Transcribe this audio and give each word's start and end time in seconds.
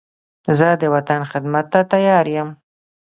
زه 0.57 0.67
د 0.81 0.83
وطن 0.95 1.21
خدمت 1.31 1.65
ته 1.73 1.79
تیار 1.91 2.25
یم. 2.35 2.49